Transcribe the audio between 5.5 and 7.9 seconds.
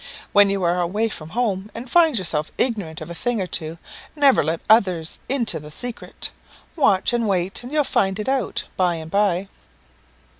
the secret. Watch and wait, and you'll